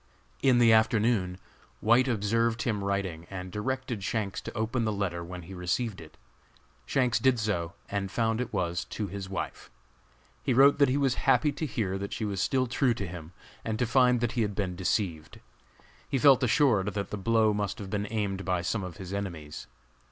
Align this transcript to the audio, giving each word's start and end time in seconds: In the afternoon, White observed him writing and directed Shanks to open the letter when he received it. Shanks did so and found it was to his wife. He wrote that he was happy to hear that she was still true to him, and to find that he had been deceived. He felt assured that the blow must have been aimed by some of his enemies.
In 0.41 0.57
the 0.57 0.73
afternoon, 0.73 1.37
White 1.79 2.07
observed 2.07 2.63
him 2.63 2.83
writing 2.83 3.27
and 3.29 3.51
directed 3.51 4.03
Shanks 4.03 4.41
to 4.41 4.57
open 4.57 4.83
the 4.83 4.91
letter 4.91 5.23
when 5.23 5.43
he 5.43 5.53
received 5.53 6.01
it. 6.01 6.17
Shanks 6.87 7.19
did 7.19 7.37
so 7.39 7.73
and 7.87 8.09
found 8.09 8.41
it 8.41 8.51
was 8.51 8.83
to 8.85 9.05
his 9.05 9.29
wife. 9.29 9.69
He 10.41 10.55
wrote 10.55 10.79
that 10.79 10.89
he 10.89 10.97
was 10.97 11.13
happy 11.29 11.51
to 11.51 11.67
hear 11.67 11.99
that 11.99 12.13
she 12.13 12.25
was 12.25 12.41
still 12.41 12.65
true 12.65 12.95
to 12.95 13.05
him, 13.05 13.33
and 13.63 13.77
to 13.77 13.85
find 13.85 14.21
that 14.21 14.31
he 14.31 14.41
had 14.41 14.55
been 14.55 14.75
deceived. 14.75 15.39
He 16.09 16.17
felt 16.17 16.41
assured 16.41 16.87
that 16.95 17.11
the 17.11 17.15
blow 17.17 17.53
must 17.53 17.77
have 17.77 17.91
been 17.91 18.07
aimed 18.09 18.43
by 18.43 18.63
some 18.63 18.83
of 18.83 18.97
his 18.97 19.13
enemies. 19.13 19.67